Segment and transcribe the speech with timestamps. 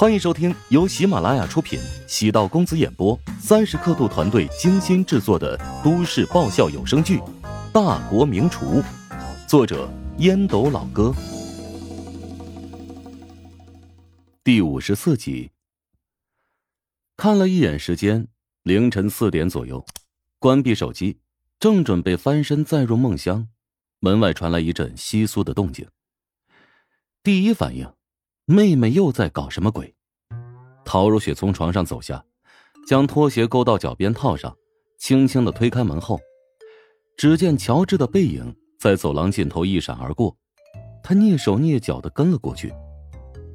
[0.00, 7.18] 欢迎收听由喜马拉雅出品、喜道公子演播、三十刻度团队精心制作的都市爆笑有声剧
[7.70, 8.80] 《大国名厨》，
[9.46, 11.14] 作者烟斗老哥，
[14.42, 15.50] 第五十四集。
[17.18, 18.26] 看了一眼时间，
[18.62, 19.84] 凌晨四点左右，
[20.38, 21.18] 关闭手机，
[21.58, 23.48] 正准备翻身再入梦乡，
[23.98, 25.86] 门外传来一阵窸窣的动静。
[27.22, 27.86] 第一反应。
[28.50, 29.94] 妹妹又在搞什么鬼？
[30.84, 32.20] 陶如雪从床上走下，
[32.84, 34.52] 将拖鞋勾到脚边套上，
[34.98, 36.18] 轻轻的推开门后，
[37.16, 40.36] 只见乔治的背影在走廊尽头一闪而过，
[41.00, 42.74] 他蹑手蹑脚的跟了过去。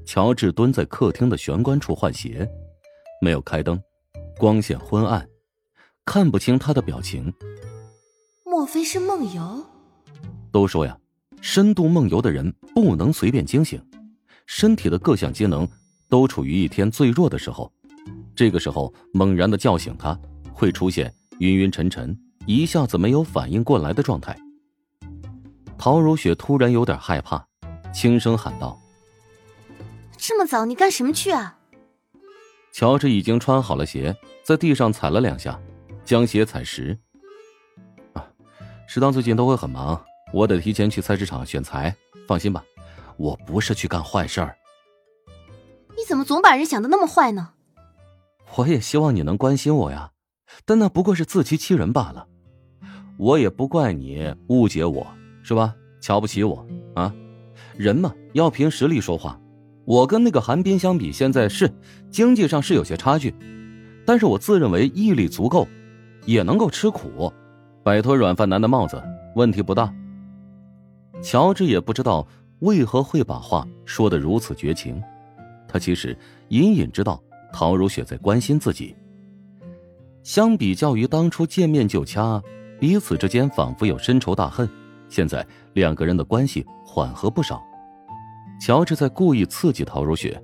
[0.06, 2.50] 乔治蹲在客厅的玄关处换鞋，
[3.20, 3.78] 没有开灯，
[4.38, 5.28] 光线昏暗，
[6.06, 7.34] 看不清他的表情。
[8.46, 9.66] 莫非是梦游？
[10.54, 10.98] 都说呀，
[11.42, 13.86] 深度梦游的人不能随便惊醒。
[14.46, 15.68] 身体的各项机能
[16.08, 17.72] 都处于一天最弱的时候，
[18.36, 20.18] 这个时候猛然的叫醒他，
[20.54, 24.38] 会出现晕晕沉沉、一下子没有反应过来的状态。
[25.78, 27.46] 陶如雪突然有点害怕，
[27.94, 28.80] 轻声喊道
[30.18, 31.58] ：“这么早，你干什么去啊？”
[32.72, 35.60] 乔治已经穿好了鞋，在地上踩了两下，
[36.04, 36.98] 将鞋踩实。
[38.14, 38.26] 啊，
[38.88, 41.96] 食堂最近都会很忙，我得提前去菜市场选材。
[42.28, 42.64] 放心吧。
[43.18, 44.56] 我不是去干坏事儿。
[45.98, 47.52] 你怎么总把人想的那么坏呢？
[48.58, 50.12] 我也希望你能关心我呀，
[50.66, 52.28] 但那不过是自欺欺人罢了。
[53.18, 55.08] 我也不怪你误解我，
[55.42, 55.74] 是吧？
[56.02, 57.14] 瞧不起我啊？
[57.78, 59.40] 人嘛，要凭实力说话。
[59.86, 61.74] 我跟那个韩冰相比，现在是
[62.10, 63.34] 经济上是有些差距，
[64.06, 65.68] 但是我自认为毅力足够，
[66.26, 67.32] 也能够吃苦，
[67.84, 69.02] 摆脱软饭男的帽子，
[69.36, 69.94] 问题不大。
[71.22, 72.28] 乔治也不知道。
[72.60, 75.02] 为何会把话说得如此绝情？
[75.68, 76.18] 他其实
[76.50, 78.96] 隐隐知道陶如雪在关心自己。
[80.24, 82.42] 相比较于当初见面就掐，
[82.80, 84.68] 彼此之间仿佛有深仇大恨。
[85.10, 87.62] 现在两个人的关系缓和不少。
[88.60, 90.42] 乔治在故意刺激陶如雪，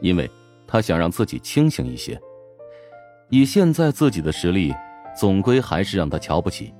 [0.00, 0.30] 因为
[0.66, 2.20] 他想让自己清醒一些。
[3.30, 4.72] 以现在自己的实力，
[5.18, 6.72] 总归还是让他瞧不起。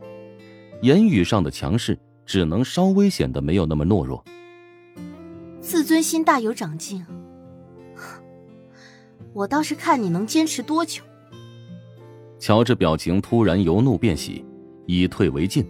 [0.83, 4.23] 言语上的强势，只能稍微显得没有那么懦弱。
[5.71, 7.07] 自尊心大有长进，
[9.33, 11.01] 我倒是看你能坚持多久。
[12.41, 14.45] 乔治表情突然由怒变喜，
[14.87, 15.65] 以退为进。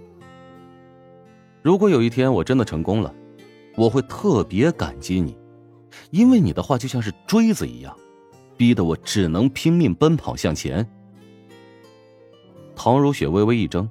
[1.60, 3.14] 如果有一天我真的成功了，
[3.76, 5.36] 我会特别感激你，
[6.10, 7.94] 因为你的话就像是锥子一样，
[8.56, 10.90] 逼得我只能拼命奔跑向前。
[12.74, 13.86] 唐如雪微微一怔，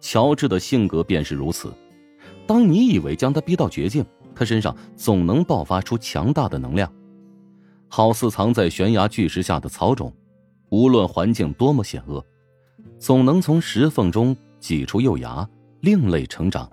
[0.00, 1.72] 乔治的性格便是如此，
[2.48, 4.04] 当你以为将他逼到绝境。
[4.36, 6.92] 他身上总能爆发出强大的能量，
[7.88, 10.12] 好似藏在悬崖巨石下的草种，
[10.68, 12.24] 无论环境多么险恶，
[12.98, 15.48] 总能从石缝中挤出幼芽，
[15.80, 16.70] 另类成长。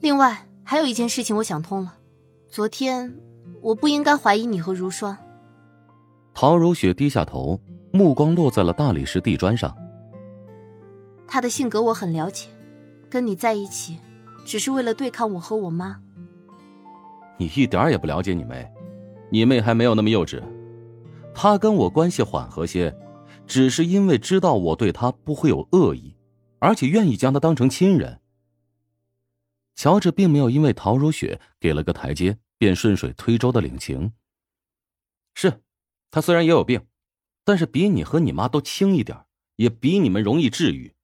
[0.00, 1.94] 另外还有一件事情，我想通了，
[2.48, 3.16] 昨天
[3.62, 5.16] 我不应该怀疑你和如霜。
[6.34, 7.58] 陶如雪低下头，
[7.90, 9.74] 目光落在了大理石地砖上。
[11.26, 12.48] 他的性格我很了解，
[13.08, 13.98] 跟你在一起。
[14.44, 16.00] 只是为了对抗我和我妈。
[17.38, 18.70] 你一点也不了解你妹，
[19.30, 20.42] 你妹还没有那么幼稚。
[21.34, 22.94] 她跟我关系缓和些，
[23.46, 26.14] 只是因为知道我对她不会有恶意，
[26.58, 28.20] 而且愿意将她当成亲人。
[29.74, 34.12] 乔治并没有因为陶如雪给了个台阶，便顺水推舟的领情。
[35.34, 35.62] 是，
[36.10, 36.82] 她虽然也有病，
[37.44, 39.18] 但是比你和你妈都轻一点，
[39.56, 40.94] 也比你们容易治愈。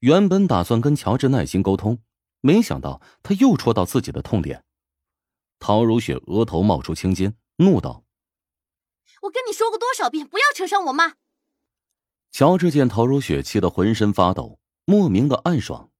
[0.00, 1.98] 原本打算跟乔治耐心沟通，
[2.40, 4.64] 没想到他又戳到自己的痛点。
[5.58, 8.04] 陶如雪额头冒出青筋，怒道
[9.22, 11.14] ：“我跟你说过多少遍，不要扯上我妈！”
[12.30, 15.90] 乔治见陶如雪气得浑身发抖，莫名的暗爽。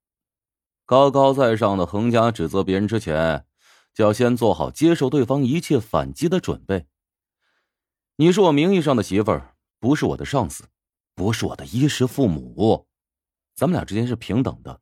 [0.87, 3.45] 高高在上的横加指责别人之前，
[3.93, 6.87] 就要先做好接受对方一切反击的准备。
[8.17, 10.69] 你是我名义上的媳妇儿，不是我的上司，
[11.17, 12.88] 不是我的衣食父母。
[13.59, 14.81] 咱们俩之间是平等的，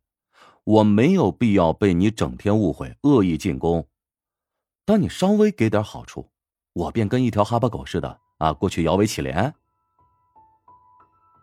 [0.64, 3.82] 我没有必要被你整天误会、恶意进攻。
[4.84, 6.28] 当你稍微给点好处，
[6.74, 9.50] 我便跟一条哈巴狗似的啊，过去摇尾乞怜。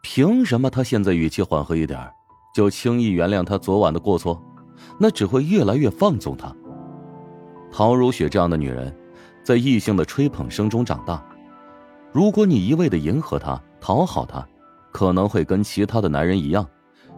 [0.04, 2.08] 凭什么他现在语气缓和一点，
[2.54, 4.40] 就轻易原谅他昨晚的过错？
[5.00, 6.56] 那只会越来越放纵他。
[7.72, 8.96] 陶如雪这样的女人，
[9.44, 11.26] 在异性的吹捧声中长大，
[12.12, 14.48] 如果你一味的迎合她、讨好她，
[14.92, 16.64] 可能会跟其他的男人一样。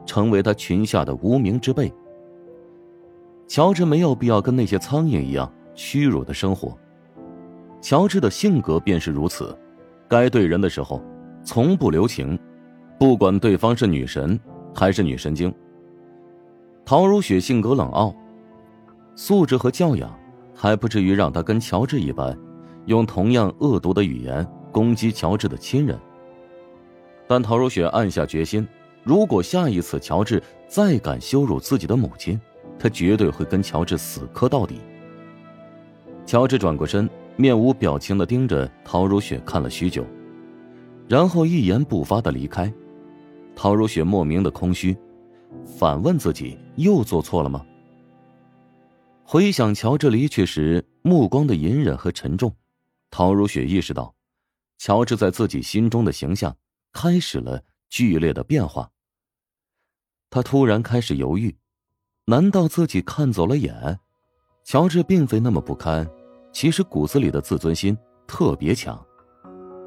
[0.06, 1.92] 成为他裙下的无名之辈。
[3.48, 6.78] 乔治没有必要跟那些苍蝇一样屈辱的生活。
[7.82, 9.56] 乔治的性格便是如此，
[10.08, 11.02] 该对人的时候，
[11.44, 12.38] 从不留情，
[12.98, 14.40] 不管对方是女神
[14.74, 15.54] 还是女神经。
[16.84, 18.16] 陶如雪性格冷傲，
[19.16, 20.12] 素质和教养
[20.56, 22.36] 还不至于让她跟乔治一般，
[22.86, 25.96] 用同样恶毒的语言攻击乔治的亲人。
[27.28, 28.68] 但陶如雪暗下决心，
[29.06, 32.38] 如果下一次乔治再敢羞辱自己的母亲，
[32.78, 34.82] 她绝对会跟乔治死磕到底。
[36.26, 37.10] 乔治转过身。
[37.38, 40.06] 面无表情的盯着陶如雪看了许久，
[41.06, 42.74] 然后一言不发的离开。
[43.54, 44.96] 陶如雪莫名的空虚，
[45.66, 47.66] 反问自己又做错了吗？
[49.26, 52.56] 回想乔治离去时目光的隐忍和沉重，
[53.12, 54.16] 陶如雪意识到，
[54.78, 56.56] 乔治在自己心中的形象
[56.94, 58.90] 开始了剧烈的变化。
[60.36, 61.56] 他突然开始犹豫，
[62.26, 63.98] 难道自己看走了眼？
[64.66, 66.06] 乔治并非那么不堪。
[66.52, 67.98] 其实骨子里的自尊心
[68.28, 69.02] 特别强，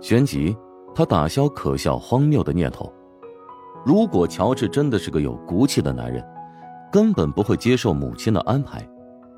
[0.00, 0.56] 旋即
[0.94, 2.90] 他打消可笑荒谬的念头。
[3.84, 6.26] 如果乔治真的是个有骨气的男人，
[6.90, 8.88] 根本不会接受母亲的安排，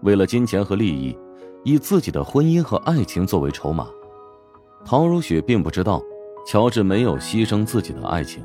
[0.05, 1.19] 为了金钱和利益，
[1.65, 3.89] 以自己的婚姻和爱情作为筹码。
[4.85, 6.01] 陶如雪并不知道，
[6.47, 8.45] 乔治没有牺牲自己的爱情。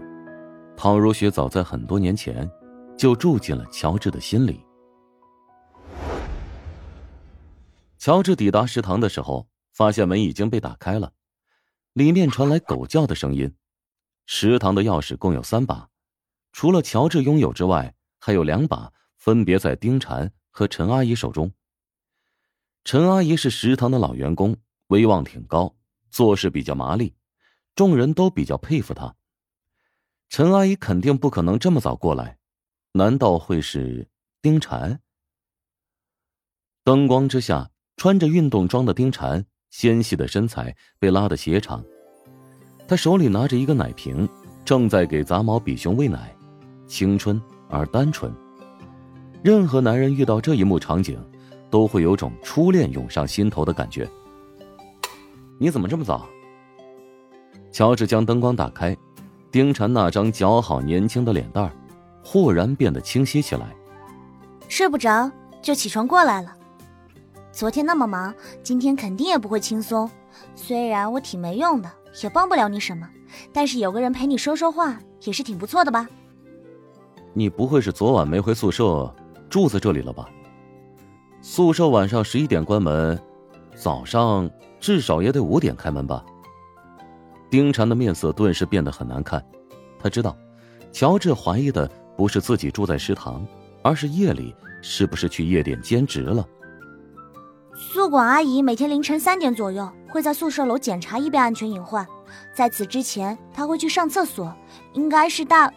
[0.78, 2.50] 陶如雪早在很多年前，
[2.98, 4.62] 就住进了乔治的心里。
[7.98, 11.14] 乔治抵达食堂的时候，发现门已经被打开了，
[11.94, 13.56] 里面传来狗叫的声音。
[14.26, 15.90] 食堂的钥匙共有三把，
[16.52, 21.52] 除了乔治拥有之外，还有两把分别在丁婵和陈阿姨手中。
[22.84, 24.56] 陈阿姨是食堂的老员工，
[24.88, 25.74] 威望挺高，
[26.12, 27.16] 做事比较麻利，
[27.76, 29.16] 众人都比较佩服她。
[30.30, 32.38] 陈阿姨肯定不可能这么早过来，
[32.94, 34.08] 难道会是
[34.42, 35.00] 丁婵？
[36.84, 37.72] 灯光之下。
[37.98, 41.82] 穿着运动装的丁婵，纤细的身材被拉得斜长，
[42.90, 44.28] 她手里拿着一个奶瓶，
[44.66, 46.36] 正在给杂毛比熊喂奶，
[46.88, 48.36] 青春而单纯。
[49.42, 51.18] 任何男人遇到这一幕场景，
[51.70, 54.06] 都会有种初恋涌上心头的感觉。
[55.58, 56.28] 你怎么这么早？
[57.72, 58.96] 乔治将灯光打开，
[59.56, 61.72] 丁婵那张姣好年轻的脸蛋儿，
[62.22, 63.74] 豁然变得清晰起来。
[64.68, 65.32] 睡不着
[65.62, 66.54] 就起床过来了。
[67.54, 70.12] 昨天那么忙，今天肯定也不会轻松。
[70.56, 71.90] 虽然我挺没用的，
[72.22, 73.08] 也帮不了你什么，
[73.54, 76.06] 但是有个人陪你说说话也是挺不错的吧？
[77.32, 79.10] 你不会是昨晚没回宿舍，
[79.50, 80.28] 住在这里了吧？
[81.40, 83.18] 宿舍晚上十一点关门，
[83.74, 84.52] 早上
[84.82, 86.26] 至少也得五点开门吧？
[87.56, 89.42] 丁婵的面色顿时变得很难看。
[89.98, 90.36] 他知道，
[90.92, 93.48] 乔治怀疑的不是自己住在食堂，
[93.82, 96.46] 而是夜里是不是去夜店兼职了。
[97.74, 102.06] 宿管阿姨每天凌晨三点左右会在宿舍楼检查一遍安全隐患，
[102.54, 104.54] 在此之前，她会去上厕所，
[104.92, 105.72] 应该是大，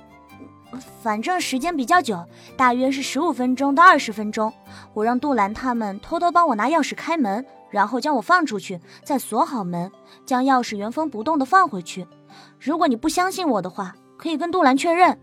[1.00, 2.24] 反正时间比较久，
[2.56, 4.52] 大约是十五分钟到二十分钟。
[4.94, 9.90] 我让杜兰他们偷偷帮我拿钥匙开门，然后将我放出去，再锁好门，
[10.24, 12.06] 将钥匙原封不动的放回去。
[12.60, 15.18] 如果你不相信我的话，可以跟杜兰确认。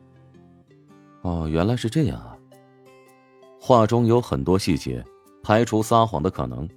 [1.21, 2.37] 哦，原来是这样啊。
[3.59, 5.03] 话中有很多细节。
[5.43, 6.67] 排除撒谎的可能，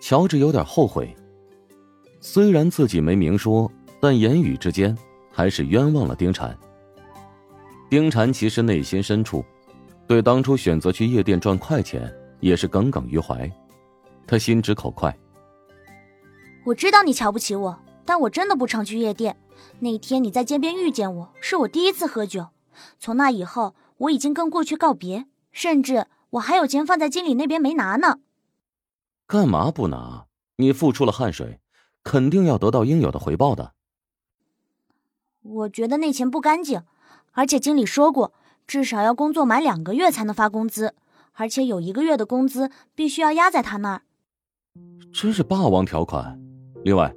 [0.00, 1.14] 乔治有点后悔。
[2.20, 4.96] 虽然自己没明说，但言语之间
[5.30, 6.50] 还是冤枉了丁婵。
[7.90, 9.44] 丁婵其实内心深处，
[10.06, 13.46] 对当初选择去夜店赚快钱也是耿耿于怀。
[14.28, 15.18] 他心直口快。
[16.66, 19.36] 我知道你瞧不起我，但我真的不常去夜店。
[19.80, 22.48] 那天你在街边遇见我，是我第一次喝酒。
[23.00, 26.06] 从那以后，我已经跟过去告别，甚至。
[26.32, 28.18] 我还有钱放在经理那边没拿呢，
[29.26, 30.26] 干嘛不拿？
[30.56, 31.58] 你付出了汗水，
[32.04, 33.72] 肯定要得到应有的回报的。
[35.40, 36.82] 我觉得那钱不干净，
[37.32, 38.34] 而且经理说过，
[38.66, 40.94] 至少要工作满两个月才能发工资，
[41.32, 44.02] 而且有一个月的工资必须要压在他那儿。
[45.12, 46.38] 真是霸王条款。
[46.84, 47.14] 另外，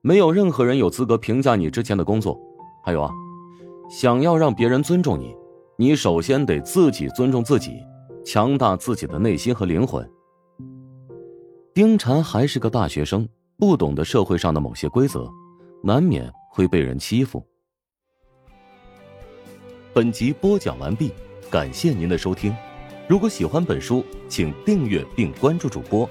[0.00, 2.38] 没有任何人有资格评价你之前的工作。
[2.84, 3.10] 还有啊，
[3.90, 5.34] 想要让别人尊重你，
[5.76, 7.80] 你首先得自己尊重自己。
[8.24, 10.08] 强大自己的内心和灵魂。
[11.74, 13.28] 丁婵还是个大学生，
[13.58, 15.28] 不懂得社会上的某些规则，
[15.82, 17.44] 难免会被人欺负。
[19.92, 21.10] 本集播讲完毕，
[21.50, 22.54] 感谢您的收听。
[23.08, 26.08] 如果喜欢本书，请订阅并关注主播。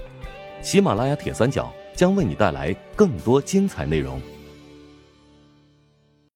[0.62, 4.22] 喜马拉雅铁三角将为你带来更多精彩内容。